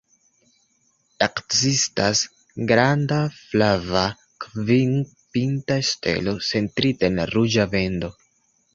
Ekzistas 1.25 2.23
granda 2.73 3.19
flava, 3.35 4.03
kvin-pinta 4.47 5.81
stelo 5.95 6.37
centrita 6.51 7.13
en 7.13 7.25
la 7.25 7.31
ruĝa 7.37 7.73
bendo. 7.79 8.15